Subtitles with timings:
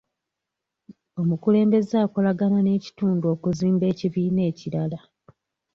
[1.21, 4.99] Omukulembeze akolagana n'ekitundu okuzimba ekibiina ekirala.